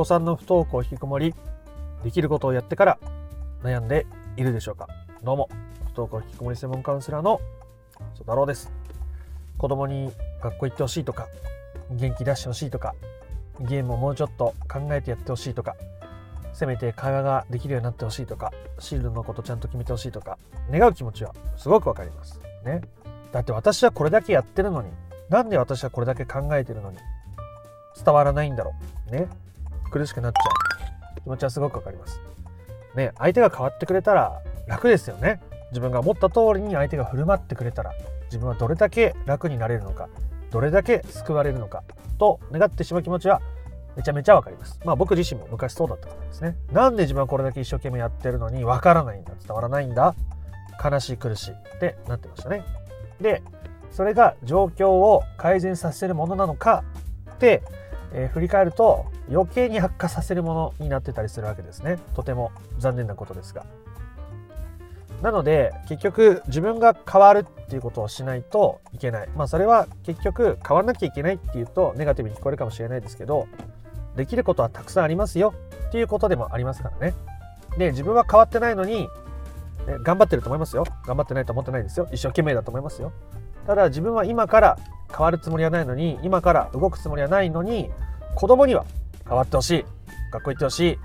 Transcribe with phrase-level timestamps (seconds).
[0.00, 1.34] 子さんの不登校引きこもり
[2.02, 2.98] できることをやってから
[3.62, 4.06] 悩んで
[4.38, 4.88] いるでしょうか。
[5.22, 5.50] どうも
[5.84, 7.38] 不登校引きこもり専門カウンセラーの
[8.14, 8.72] 曽太郎です。
[9.58, 10.10] 子供に
[10.42, 11.28] 学校行ってほしいとか
[11.90, 12.94] 元気出してほしいとか
[13.60, 15.76] ゲームをもうちょっと考えてやってほしいとか
[16.54, 20.38] せめて会話ができるようになってほしいとかシールのことちゃんと決めてほしいとか
[20.70, 22.40] 願う気持ちはすごくわかります。
[22.64, 22.80] ね。
[23.32, 24.88] だって私はこれだけやってるのに
[25.28, 26.96] なんで私はこれだけ考えてるのに
[28.02, 28.72] 伝わらないんだろ
[29.06, 29.10] う。
[29.10, 29.28] ね。
[29.90, 30.40] 苦しくなっちゃ
[31.18, 32.20] う気持ちはすごくわかります
[32.94, 35.40] ね相手が変わってくれたら楽ですよね
[35.70, 37.92] 自分が思った通りに相手が振る舞ってくれたら
[38.24, 40.08] 自分はどれだけ楽になれるのか
[40.50, 41.82] どれだけ救われるのか
[42.18, 43.40] と願ってしまう気持ちは
[43.96, 44.80] めちゃめちゃわかります。
[44.84, 46.56] まあ僕自身も昔そうだったからですね。
[46.72, 50.14] なんで自分はこれだけ一生懸命やってるのにわからないんだ、伝わらないんだ、
[50.82, 52.64] 悲しい苦しいってなってましたね。
[53.20, 53.42] で、
[53.90, 56.84] それが状況を改善させるものなのか
[57.32, 57.62] って、
[58.12, 61.98] えー、振り返ると余計に悪化させるものになってたりするわけですね。
[62.14, 63.64] とても残念なことですが。
[65.22, 69.28] なので結局自分が変わるっていうことをしないといけない。
[69.36, 73.46] まあそれは結局変わらなきゃいけないっていうとネガティブに聞こえるかもしれないですけど
[74.16, 75.54] できることはたくさんありますよ
[75.88, 77.14] っていうことでもありますからね。
[77.76, 79.08] で自分は変わってないのに
[80.02, 80.84] 頑張ってると思いますよ。
[81.06, 82.08] 頑張ってないと思ってないですよ。
[82.12, 83.12] 一生懸命だと思いますよ。
[83.66, 84.78] ただ自分は今から
[85.10, 87.90] 変わるつもりはないのに今から動くつもりはないのに
[88.34, 88.84] 子供には
[89.26, 89.84] 変わってほしい。
[90.32, 90.98] 学校行ってほしい。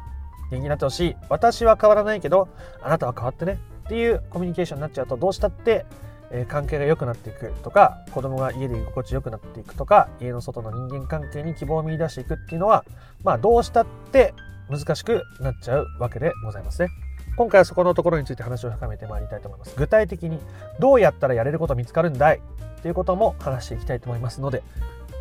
[0.51, 1.15] 元気になってほしい。
[1.29, 2.47] 私は変わらないけど
[2.81, 3.59] あなたは変わってね。
[3.85, 5.85] っていうコミュニケーションになっちゃうとどうしたって、
[6.31, 7.51] え、関係が良くなっていく。
[7.63, 12.83] とか子供が家で居心地良くなっていくとか家の外の人間関係に希望を見出していくっていうのは
[13.23, 14.33] まあどうしたって
[14.69, 16.89] 難しくなっちゃうわけでございますね。
[17.37, 19.75] 今回はそこのところについて話を深めてまいりたいと思います。
[19.75, 20.39] 具体的に
[20.79, 22.41] どうやったらやれること見つかるんだい？
[22.81, 24.63] ということも話していきたいと思いますので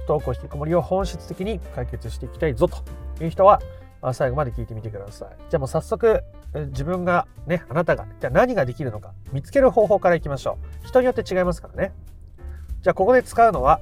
[0.07, 3.61] 不登校引きこもりを本質的に解決していきたいぞという人は
[4.03, 5.29] あ最後まで聞いてみてください。
[5.49, 6.23] じゃあもう早速
[6.55, 10.87] 自分がね、あなたがじゃあ何ができるのか見つける方法からいきましょう。
[10.87, 11.93] 人によって違いますからね。
[12.83, 13.81] じゃあここで使うのは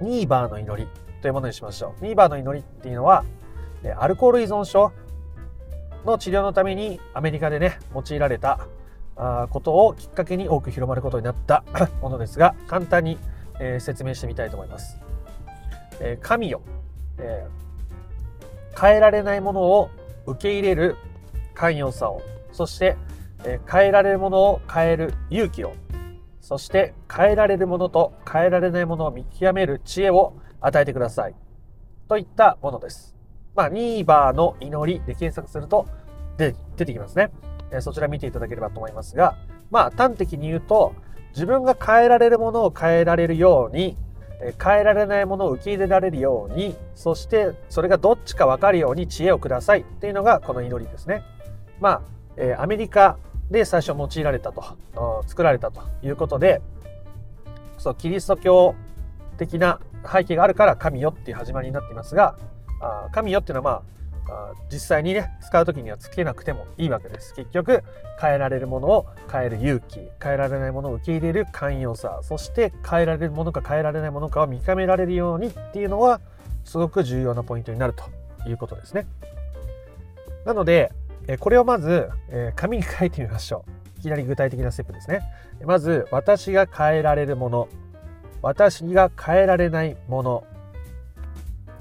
[0.00, 0.88] ニーバーの祈り
[1.20, 2.04] というものにしましょう。
[2.04, 3.24] ニーバーの祈りっていうのは
[3.98, 4.92] アルコール依存症
[6.06, 8.66] の治療のためにアメリカでね用いられた
[9.50, 11.64] ことをきっかけに多く広まることになった
[12.00, 13.18] ものですが簡単に、
[13.60, 14.98] えー、説明してみたいと思います。
[16.00, 16.62] えー、神よ、
[17.18, 17.66] えー
[18.78, 19.90] 変えられないものを
[20.26, 20.96] 受け入れる
[21.54, 22.20] 寛容さを、
[22.52, 22.96] そして、
[23.44, 25.74] え変えられるものを変える勇気を、
[26.40, 31.34] そして変えられるものと変えられないものを見極める知恵を与えてください。
[32.08, 33.16] といったものです。
[33.54, 35.86] まあ、ニーバーの祈りで検索すると
[36.36, 37.30] 出てきますね。
[37.72, 39.36] えそちら見ていただければと思いますが、
[39.70, 40.94] まあ、端的に言うと、
[41.36, 43.94] 自分が変えられるものを変えられるように、
[44.62, 51.22] 変えられないものを受け入れられるようにそしてそれがどっちか分かるように知恵をくださいっていうのがこの祈りですね。
[51.80, 52.02] まあ、
[52.36, 53.16] え、アメリカ
[53.50, 56.60] で最初用いられたと作られたということで
[57.78, 58.74] そうキリスト教
[59.38, 59.80] 的な
[60.10, 62.36] 背景があるから神よっていう始まりになっていますが
[62.80, 63.82] あ神よっていうのはまあ
[64.70, 67.34] 実際にね使う時にはつけなくてもいいわけです。
[67.34, 67.82] 結局
[68.20, 76.20] 変えられるものを変える勇気変えられないものを受け入れる寛容さそして変えられるものか変えられないものかを見極められるようにっていうのは
[76.64, 79.06] すごく重要なポイントになるということですね。
[80.44, 80.92] なので
[81.40, 82.08] これをまず
[82.54, 83.64] 紙に書いてみましょ
[83.96, 83.98] う。
[83.98, 85.22] いきなり具体的なステップですね。
[85.64, 87.68] まず私が変えられるもの。
[88.42, 90.44] 私が変えられないもの。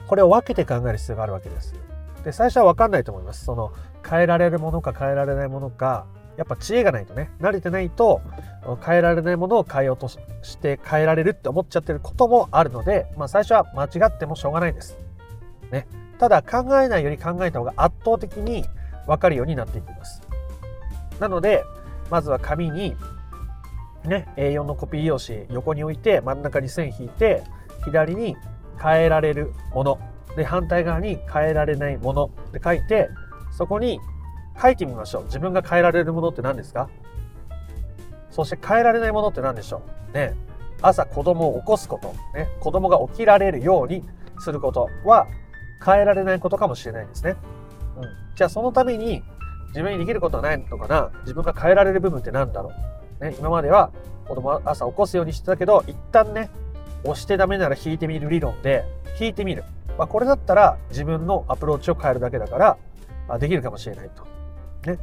[0.07, 1.75] これを分けて考える必要があるわけです。
[2.25, 3.71] で最初は分かんないと思いますその
[4.07, 8.21] 変えられるものか変えられないものかやっぱ知恵がないとね慣れてないと
[8.83, 10.19] 変えられないものを変えようとし
[10.57, 14.97] て変えられるって思っちゃってることもあるので、まあ、最初は間違ってもしょうがないです。
[15.71, 15.87] ね、
[16.19, 18.65] ただ考えないより考えた方が圧倒的に
[19.07, 20.21] 分かるようになっていきます。
[21.19, 21.63] なので
[22.09, 22.95] まずは紙に
[24.03, 27.43] ね A4 のコピー用紙横に置いて真ん中に線引いて
[27.85, 28.35] 左に
[28.81, 29.99] 変えられるもの
[30.35, 32.25] で反対側に変えられないもの。
[32.49, 33.09] って書いて
[33.51, 33.99] そこに
[34.61, 35.23] 書いてみましょう。
[35.25, 36.89] 自分が変えられるものって何ですか？
[38.31, 40.13] そして変えられないものって何でしょう？
[40.13, 40.35] ね。
[40.81, 44.03] 朝子供を起こすこと、ね、子供が起きられるように
[44.39, 45.25] することは
[45.83, 47.37] 変えられないことかもしれないですね、
[47.97, 48.03] うん、
[48.35, 49.23] じゃあそのために
[49.69, 51.11] 自分にできることはないのかな？
[51.21, 52.73] 自分が変えられる部分って何だろ
[53.21, 53.91] う、ね、今までは
[54.27, 56.49] 子供朝起こすようにしてたけど一旦ね
[57.05, 58.83] 押してダメなら引いてみる理論で
[59.19, 59.63] 引いてみる。
[59.97, 62.77] まあ、これだったら自分のアプローチを変えるだけだから、
[63.27, 64.23] あ、できるかもしれないと。
[64.89, 64.99] ね。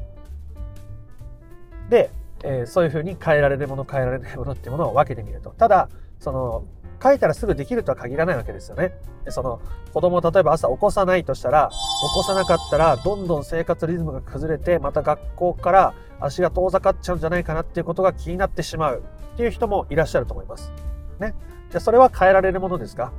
[1.89, 2.11] で、
[2.45, 5.51] えー、そういうふうに変えられるもの変えられないものっていうものを分けてみると。
[5.51, 6.65] ただその
[7.03, 8.95] 書いたらすぐできるとは限らないわけですよね。
[9.25, 9.61] でその
[9.93, 19.03] 子供を例えば朝起こさないとしたら、起こさなかったらどんどん生活リズムが崩れて、また学校から足が遠ざかっちゃうんじゃないかなっていうことが気になってしまう
[19.35, 20.73] っていう人もいらっしゃると思います。
[21.19, 21.35] ね。
[21.71, 23.13] じゃあそれは変えられるものですか？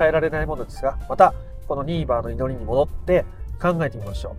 [0.00, 1.34] 変えられないものですが、また
[1.68, 3.26] このニーバーの祈りに戻って
[3.60, 4.34] 考えてみましょ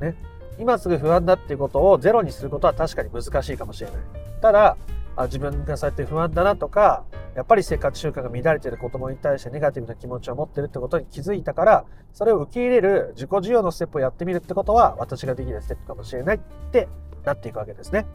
[0.00, 0.04] う。
[0.04, 0.16] ね。
[0.58, 4.00] 今すぐ不安だっていうことをゼロにすることは確かに難しいかもしれない。
[4.42, 4.76] ただ、
[5.16, 7.04] あ自分がそうやって不安だなとか、
[7.36, 16.38] やっぱり生活習慣が乱れている子供に対してネガティブな気持ちを持ってるってことに気づいたから、それを受け入れる自己需要のステップをやってみるってことは、私ができるステップかもしれないっ
[16.72, 16.88] て
[17.24, 18.06] なっていくわけですね。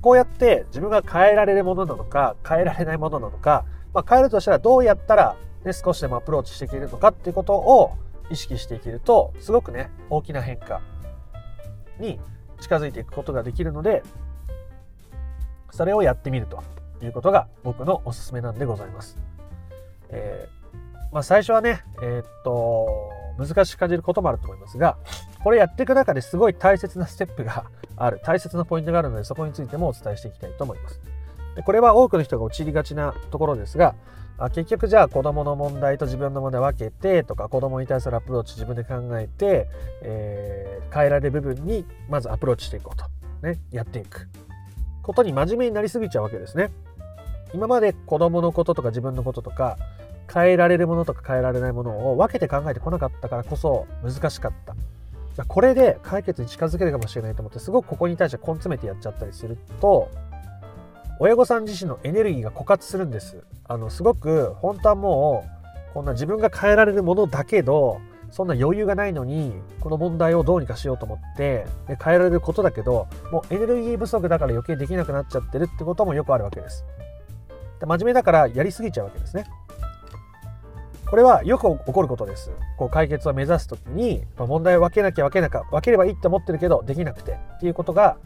[0.00, 7.92] こうやって自分が変えられるものなのか、変えられないものなのか、まあ、変えるとしたらどうやったら、ね、少しでもアプローチしていけるのかっていうことを
[8.30, 10.80] 意識していけると、すごくね、大きな変化
[11.98, 12.20] に
[12.60, 14.02] 近づいていくことができるので、
[15.70, 16.62] それをやってみると
[17.02, 19.18] いうことが僕のおすすめなんでございます。
[20.10, 20.70] えー、
[21.12, 24.96] まあ、最初はね、えー、っと、難しく感じることもあると思いますが、
[25.42, 27.64] これやっていく中ですごい大切なステップが
[27.96, 31.00] ある、大切なポイントがあるので、そこについてもお伝えしていきたいと思います。
[31.62, 33.94] これは多くの人が陥りがちなところですが、
[34.54, 39.68] 結局じゃあ子供の問題と自分の問題分けてとか子供に対するアプローチ自分で考えて、
[40.02, 43.04] えー、変えられる部分にまずアプローチしていこうと、
[43.46, 44.28] ね、やっていく
[45.02, 46.70] ことに真面目になりすぎちゃうわけですね。
[47.52, 49.76] 今まで子供のこととか自分のこととか
[50.32, 54.74] 変えられるものとか変えられないものを分けて考えてこなかったからこそ難しかった。
[55.34, 60.08] じゃこれで解決に近づけるかもしれないと思ってすごくここに対して根詰めてやっちゃったりすると
[61.22, 63.44] 親御さん自身のエネルギーが枯渇するんです。
[63.68, 65.44] あのすごく本当はも
[65.90, 68.00] うこんな自分が変えられるものだけど
[68.30, 76.86] そんな余裕がないのにこの問題をどうにかしようと思ってで変えられることだけどもうエネルギー不足だから余計できなくなっちゃってるってこともよくあるわけです。
[77.80, 79.44] で真面目だからやりすぎちゃうわけですね。
[81.06, 82.50] これはよく起こることです。
[82.78, 88.16] こう解決を目指す時にま問題を分けなきゃ分けなきゃ分ければいいって思ってるけどできなくてっていうことが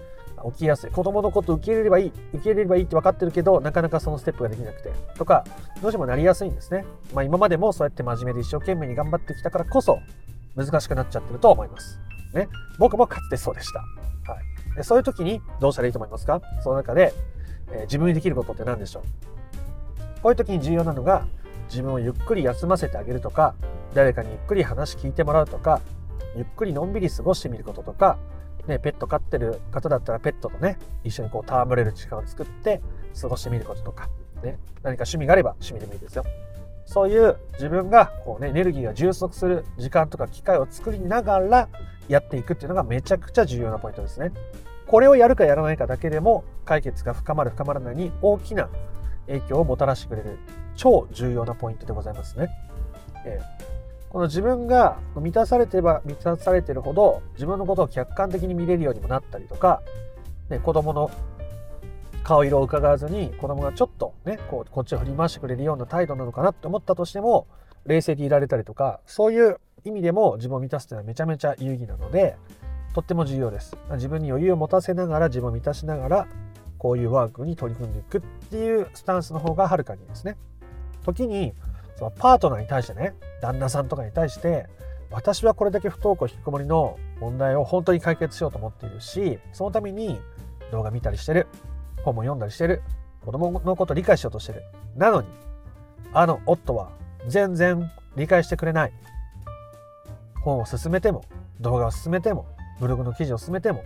[0.52, 0.90] 起きやすい。
[0.90, 4.92] 子供のこと受け入れればいい受け入れればいいって分かってるけどなかなかそのステップができなくて。
[5.16, 5.44] とか
[5.80, 10.00] どうしてもなりやすいんですね、まあ、今までもそうやって真面目で一生懸命に頑張ってきたからこそ
[10.56, 11.98] 難しくなっちゃってると思います、
[12.32, 12.48] ね、
[12.78, 14.40] 僕もかつてそうでした、は
[14.72, 16.40] い、でそういう時にどうしたらいいと思いますか？
[16.62, 17.14] その中で、
[17.70, 19.02] えー、自分にできることって何でしょう？
[20.22, 21.26] こういう時に重要なのが
[21.68, 23.54] 自分をゆっくり休ませてあげるとか
[23.94, 25.80] 誰かにゆっくり話聞いてもらうとか
[26.36, 28.18] ゆっくりのんびり過ごしてみることとか
[28.66, 32.80] ね、ペット飼ってる方だったらペットとね、一緒にこう戯れる時間を作って
[33.20, 34.08] 過ごしてみることとか、
[34.42, 36.24] ね、何か趣味があれば趣味でもいいですよ。
[36.86, 41.68] そういう自分がこうね、エネルギーが充足する時間とか機会を作りながら
[42.08, 44.32] やっていくっていうのがめちゃくちゃ重要なポイントですね。
[44.86, 48.68] これをやるかやらないかだけでも解決が深まる深まらないに大きな
[49.26, 50.38] 影響をもたらしてくれる
[50.76, 52.50] 超重要なポイントでございますね。
[53.24, 53.73] えー
[54.14, 59.82] この自分が満たされてれば満たされてるほど自分のことを客観的に見れるようにもなったりとか、
[60.48, 61.10] ね、子供の
[62.22, 67.48] 顔色を伺わずに子供がちょっとねこうこっちを振り回してくれるような態度なのかなって思ったとしても
[67.86, 72.36] 冷静でいられたりとかそういう意味でも自分を満たすというのはめちゃめちゃ有意義なので
[72.94, 73.76] とっても重要です。
[73.94, 76.28] 自分に余裕を持たせながら自分を満たしながら
[76.78, 80.36] こういうワークに取り組んでいくっていうスタンスの方がはるかにですね。
[81.02, 81.52] 時に
[81.96, 84.66] そのパートナーに対してね旦那さんとかに対して
[85.10, 90.20] 私はこれだけ不登校引きこもりの問題を本当に解決しようと思っているしそのために
[90.72, 91.46] 動画見たりしてる
[92.04, 92.82] 本も読んだりしてる
[93.24, 94.62] 子供のこと理解しようとしてる。
[94.96, 95.28] なのに
[96.12, 96.90] あの夫は
[97.26, 98.92] 全然理解してくれない。
[100.42, 101.24] 本を進めても
[101.60, 102.46] 動画を進めても
[102.80, 103.82] ブログの記事を進めても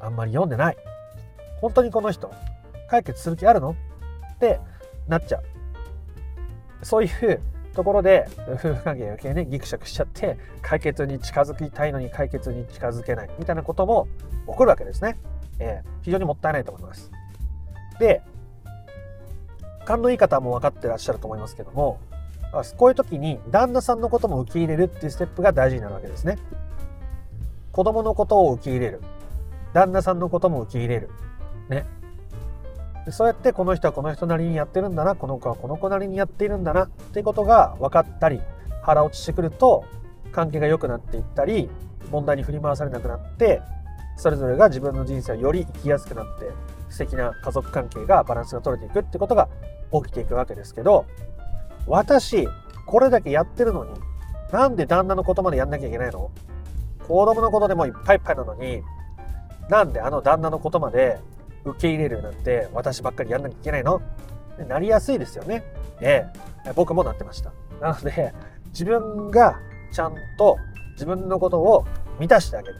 [0.00, 0.76] あんまり読んでない。
[1.60, 2.30] 本当にこの人
[2.88, 3.74] 解決する気あるの？
[4.34, 4.60] って
[5.08, 5.44] なっちゃう。
[6.82, 7.40] そういう
[7.74, 14.08] ところで夫婦関係余計ねギクシャクしちゃって解決に近づきたいのに解決に近づけないみたいなことも
[14.48, 15.16] 起こるわけですね。
[15.60, 17.10] えー、非常にもったいないと思います。
[17.98, 18.22] で
[19.84, 21.98] 勘のいい方も分かってらっしゃると思いますけども
[22.76, 26.38] こういう時に旦那さんのことも受け入れるっていうステップが大事になるわけですね。
[27.72, 29.00] 子供のことを受け入れる
[29.72, 31.10] 旦那さんのことも受け入れる
[31.68, 31.86] ね
[33.10, 38.40] そうやってこの人はこの人なりにやってるんだなこの子はこの子なりにやっているんだなっていうことが分かったり
[38.82, 39.84] 腹落ちしてくると
[40.32, 41.68] 関係が良くなっていったり
[42.10, 43.62] 問題に振り回されなくなって
[44.16, 46.50] それぞれが自分の人生をより生きやすくなって
[46.88, 49.48] 素敵な家族関係がバランスが取れていくってことが
[49.92, 51.06] 起きていくわけですけど
[51.86, 52.48] 私
[52.86, 53.90] これだけやってるのに
[54.52, 56.30] なんで旦那のことまでやんなきゃいけないの？
[57.06, 58.82] 子供のことでもいっぱいいっぱいなのに
[59.68, 61.18] なんであの旦那のことまで
[61.70, 64.00] 受け入れるなんて私ばっかりやんなきゃいけないの？
[64.68, 65.62] なりやすいですよね。
[66.00, 66.26] え
[66.66, 67.52] え、僕もなってました。
[67.80, 68.34] なので、
[68.68, 69.58] 自分が
[69.92, 70.56] ちゃんと
[70.92, 71.86] 自分のことを
[72.18, 72.74] 満たしてあげる。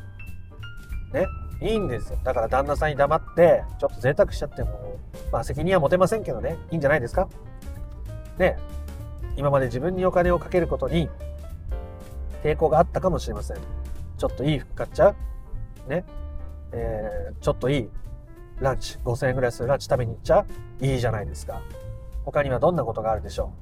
[1.13, 1.27] ね。
[1.61, 2.19] いいんですよ。
[2.23, 4.99] だから旦那さんに黙って、ちょっと贅沢しちゃっても、
[5.33, 7.29] まあ責任は持てませんけどね、いいんじゃないですか？
[8.39, 8.57] ね。
[9.37, 11.09] 今まで自分にお金をかけることに
[12.43, 13.57] 抵抗があったかもしれません。
[14.17, 15.15] ちょっといい服買っちゃ
[15.87, 15.91] う？
[15.91, 16.05] ね。
[16.73, 17.89] えー、ちょっといい
[18.61, 20.45] ランチ、5000円ぐらいするランチ食べに行っちゃ
[20.81, 21.61] いいじゃないですか。
[22.25, 23.53] 他にはどんなことがあるでしょ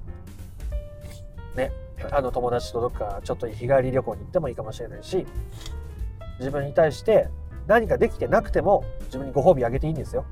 [1.54, 1.56] う？
[1.56, 1.72] ね。
[2.10, 5.26] あの友達とどっかちょっと日帰り旅行に行ってもいいかもしれないし、
[6.38, 7.28] 自分に対して
[7.66, 10.24] 何かできてなくても自分にご褒美あげていいんですよ。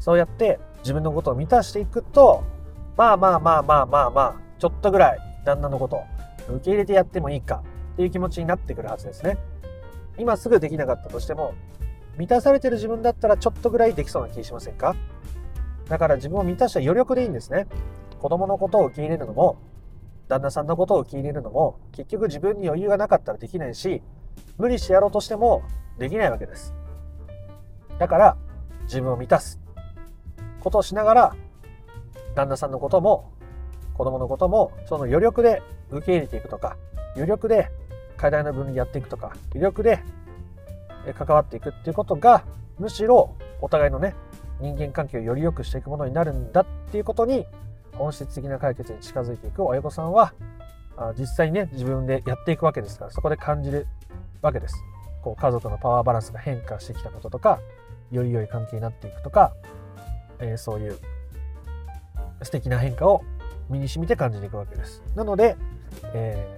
[0.00, 2.44] そうやって自分のことを満たしていくと、
[2.96, 6.04] まあまあまあまあまあまあ、ちょっとぐらい旦那のことを
[6.56, 7.62] 受け入れてやってもいいか
[7.94, 9.38] っていう気持ちになってくるはずですね。
[10.18, 11.54] 今すぐできなかったとしても、
[12.18, 14.96] 満たされてる自分だったらちょっとぐらいできそうな気しませんか？
[15.88, 17.66] だから自分を満たした余力でいいんですね。
[18.18, 19.56] 子供のことを受け入れるのも、
[20.26, 24.02] 旦那さんのことを受け入れるのも、結局自分に余裕がなかったらできないし、
[24.58, 25.62] 無理してやろうとしても
[25.98, 26.74] できないわけです。
[27.98, 28.36] だから、
[28.82, 29.60] 自分を満たす
[30.60, 31.36] ことをしながら、
[32.34, 33.32] 旦那さんのことも、
[33.94, 36.76] 子供のことも、その余力で受け入れていくとか、
[37.14, 37.70] 余力で
[38.16, 40.02] 課題の分離やっていくとか、余力で
[41.16, 42.44] 関わっていくっていうことが、
[42.78, 44.14] むしろお互いのね、
[44.60, 47.46] 人間関係をより良くしていくものになるんだっていうことに、
[47.92, 50.32] 本質的な解決に近づいていく親御さんは、
[51.16, 53.86] 実際にね、自分でやっていくわけですから、そこで感じる
[54.42, 54.74] わけです。
[55.22, 57.60] こう家族のパワーバランスが変化してきたこととか、
[58.10, 59.52] より良い関係になっていくとか、
[60.38, 60.98] えー、そういう
[62.42, 63.22] 素敵な変化を
[63.68, 65.02] 身に染みて感じていくわけです。
[65.14, 65.56] なので、
[66.14, 66.57] え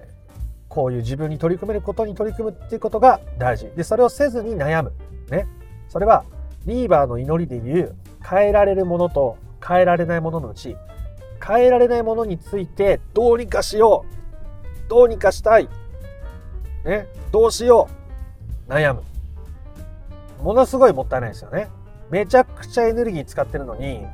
[0.71, 3.67] こういう自分に取り組めることに取り組むっていうことが大事。
[3.75, 4.93] で、それをせずに悩む。
[5.29, 5.45] ね。
[5.89, 6.23] それは、
[6.65, 10.77] リーバーの祈りでいう、変えられるものと変えられないもののうち、
[11.45, 14.05] 変えられないものについてどうにかしよ
[14.87, 14.89] う。
[14.89, 15.67] どうにかしたい。
[16.85, 17.07] ね。
[17.33, 17.89] どうしよ
[18.69, 18.71] う。
[18.71, 19.03] 悩む。
[20.41, 21.67] ものすごいもったいないですよね。
[22.09, 24.05] めちゃくちゃエネルギー使ってるのに、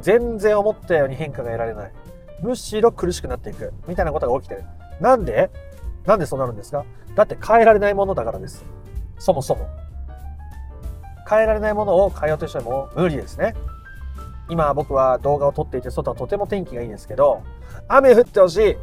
[0.00, 1.92] 全然思ったように変化が得られない。
[2.40, 3.74] むしろ苦しくなっていく。
[3.86, 4.64] みたいなことが起きてる。
[5.00, 5.50] なんで？
[6.06, 6.84] なんでそうなるんですか？
[7.14, 8.64] だって変えられないものだからです。
[9.18, 9.68] そもそも。
[11.28, 13.54] 変えられないものを変えようとしても無理ですね。
[14.48, 17.42] 今僕は動画を撮っていて外はとても天気がいいんですけど、
[17.88, 18.76] 雨降ってほしい。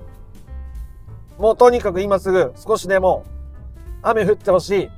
[1.39, 3.23] もうとにかく今すぐ少しでも
[4.01, 4.89] 雨降ってほしい。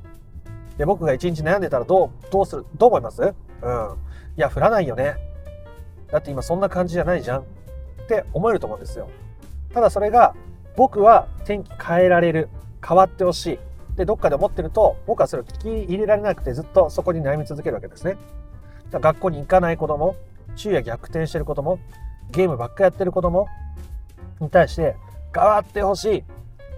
[0.77, 3.21] で、僕が一日悩んでたらどう、どうする、どう思います？
[3.21, 3.31] うん。
[3.31, 3.33] い
[4.37, 5.15] や、降らないよね。
[6.11, 7.41] だって今そんな感じじゃないじゃん。
[7.41, 7.43] っ
[8.07, 9.07] て思えると思うんですよ。
[9.73, 10.35] ただそれが、
[10.75, 12.49] 僕は天気変えられる。
[12.87, 13.59] 変わってほしい。
[13.95, 18.17] で、どっかで思ってると、僕はそれを聞き入れられなくてずっとそこに悩み続けるわけですね。
[18.91, 20.15] 学校に行かない子供、
[20.55, 21.79] 昼夜逆転してる子供、
[22.31, 23.47] ゲームばっかやってる子供
[24.39, 24.95] に対して、
[25.33, 26.23] 変わってほしい。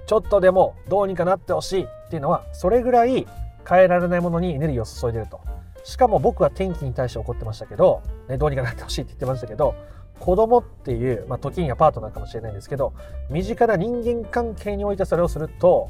[0.05, 3.27] ちょっとでもどうにかなってほしいっていうのは、それぐらい
[3.67, 5.41] 変えられないものにエネルギーを注いでると。
[5.83, 9.75] しかも僕は天気に対して怒ってましたけど、ね、どうにかなってほしいって言ってましたけど、
[10.19, 12.93] 子供っていう、まあ、時にはパートナーかもしれないんですけど、
[13.29, 15.89] 身近な人間関係においてそれをすると、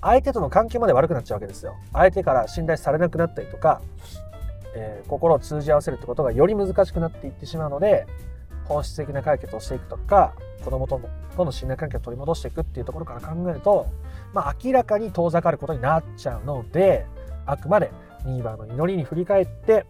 [0.00, 1.74] 相手との関係まで悪くなっちゃうわけですよ。
[1.92, 3.80] 相手から信頼されなくなったりとか、
[4.76, 8.06] えー、心を通じ合わせるってことがより難しくなっていってしまうので、
[8.64, 11.00] 本質的な解決をしていくとか、子供と
[11.36, 13.86] との信頼関係を取り戻していくっていうところから考えると、
[14.32, 17.06] まあ、明らかに遠ざかることになっちゃうので、
[17.46, 17.90] あくまで
[18.24, 19.84] ニーバーの祈りに振り返って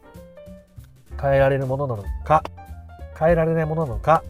[1.21, 2.43] 変えられるものなのか
[3.19, 4.23] 変えられないものなのか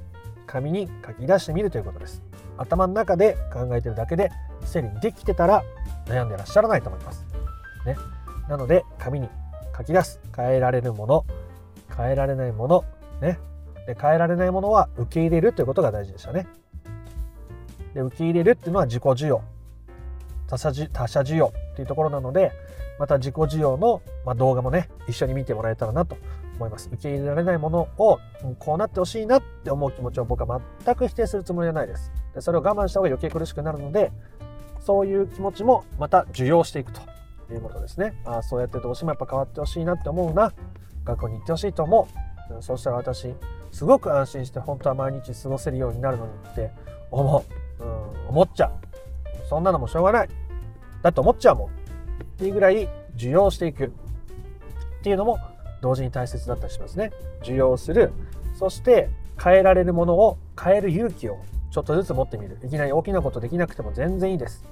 [0.47, 2.23] 紙に書き出してみるということです。
[2.57, 4.31] 頭の中で考えてるだけで
[4.65, 5.65] 整理できてたら
[6.07, 7.25] 悩んでらっしゃらないと思います。
[7.87, 7.97] ね。
[8.49, 9.29] なので紙に
[9.77, 10.21] 書き出す。
[10.35, 11.25] 変えられるもの。
[11.97, 12.85] 変えられないもの。
[13.21, 13.39] ね。
[13.87, 16.47] で変えられないものは受け入れるということが大事でしたね。
[17.95, 19.43] で受け入れるっていうのは自己需要。
[20.47, 22.53] 他者他者需要っていうところなので
[22.99, 26.17] また自己需要の、ま動画もね一緒に見てもらえたらなと
[26.57, 26.89] 思います。
[26.93, 28.21] 受け入れられないものを
[28.59, 32.13] こうなってほしいなって思う気持ちを僕は全く否定するつもりはないです。
[32.35, 34.13] でそれを我慢した方が余計苦しくなるので
[34.81, 37.01] そういう気持ちもまた受容していくと
[37.53, 38.15] いうことですね。
[38.25, 40.53] ああそうやってどうしてもやっぱ変わってほしいなって思うな。
[41.05, 42.09] 学校に行ってほしいと思
[42.59, 42.63] う。
[42.63, 43.35] そうしたら私
[43.73, 46.71] すごく安心して本当は毎日過ごせるようになるのにって
[47.11, 47.45] 思
[47.81, 48.73] う、うん、思っちゃう。
[49.49, 50.29] そんなのもしょうがない。
[51.03, 51.71] だって思っちゃうもん。
[52.35, 53.91] っていうぐらい受容していくっ
[55.03, 55.39] ていうのも
[55.81, 57.13] 同時に大切だったりしますね。
[57.43, 58.13] 受容する。
[58.59, 59.09] そして
[59.43, 61.39] 変えられるものを変える勇気を
[61.71, 62.59] ちょっとずつ持ってみる。
[62.65, 64.65] いきなり大きなことできなくても全然いいです。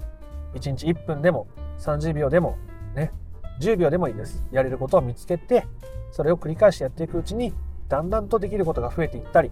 [0.54, 1.47] 1日1分でも
[1.78, 2.59] 30秒でも
[2.95, 3.12] ね、
[3.61, 4.45] 10秒でもいいです。
[4.52, 5.66] やれることを見つけて、
[6.11, 7.52] それを繰り返してやっていくうちに、
[7.92, 9.50] だんだんとできることが増えていったり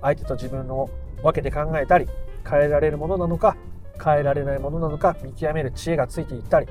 [0.00, 0.88] 相手と自分を
[1.22, 2.08] 分けて考えたり
[2.48, 3.58] 変えられるものなのか
[4.02, 6.66] 変えられないものなのか見極める知恵がついていったり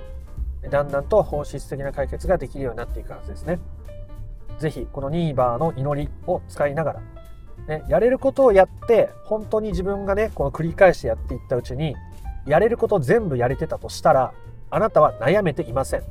[0.69, 3.59] だんだんと本質的な解決ができるようになっていくはずですね。
[4.59, 7.01] ぜひこのニーバーの祈りを使いながら、
[7.67, 11.95] ね、やれることをやって本当に自分がねこの繰り返してやっていったうちに
[12.45, 14.33] やれること全部やれてたとしたら
[14.69, 16.01] あなたは悩めていません。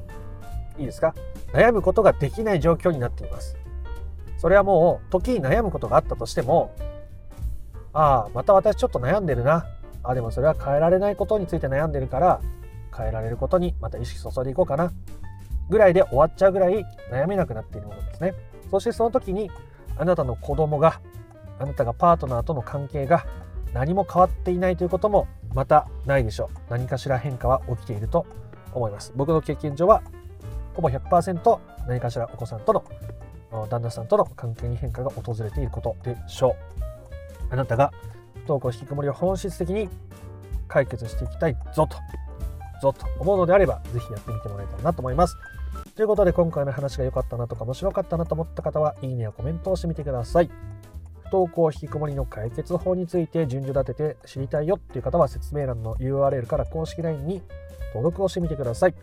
[0.78, 1.14] いいですか？
[1.52, 3.57] 悩むことができない状況になっています。
[4.37, 6.75] それはもう時に悩むことがあったとしても
[7.92, 9.66] ああまた私ちょっと悩んでるな。
[10.02, 12.40] あでもそれは変えられないことについて悩んでるから
[12.97, 14.92] 変えられることにまた意識注いでいこうかな。
[15.68, 18.35] ぐらいで終わっちゃうぐらい悩めなくなっているものですね。
[18.70, 19.50] そしてその時に
[19.97, 21.00] あなたの子供が
[21.59, 23.25] あなたがパートナーとの関係が
[23.73, 26.59] 何も変わっていないということもまたないでしょう。
[26.70, 28.26] 何かしら変化は起きていると
[28.75, 29.12] 思います。
[29.14, 30.02] 僕の経験上は
[30.75, 36.54] ほぼ100%何かしらお子さんとの旦那さんとの関係に変化が訪れていることでしょう。
[37.50, 37.92] あなたが
[38.35, 39.88] 不登校引きこもりを本質的に
[40.68, 41.97] 解決していきたいぞと。
[42.81, 45.37] ぞと思うのであればぜひやってみてもらえたらなと思います。
[45.95, 50.51] ということで今回の話が良かったなとか面白かったなと思った方はいいねやコメントをしてみてください。
[51.23, 57.43] 不登校引きこもりの解決法について順序立てて知りたいよっていう方は説明欄の URL から公式 LINE に
[57.95, 58.95] 登録をしてみてください。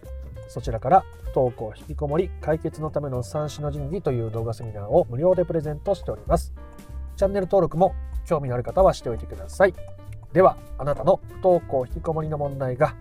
[0.49, 6.53] そちらから不登校引きこもり解決のための三種の神器という動画セミナーを無料でプレゼントしております。
[7.15, 7.93] チャンネル登録も
[8.25, 9.73] 興味のある方はしておいてください。
[10.33, 12.95] ではあなたの不登校引きこもりの問題が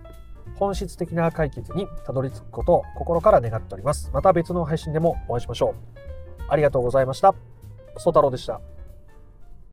[0.58, 4.10] 本質的な解決にたどり着くことを心から願っております。
[4.12, 5.74] また別の配信でもお会いしましょう。
[6.48, 7.34] ありがとうございました。
[7.98, 8.75] ソ太郎でした。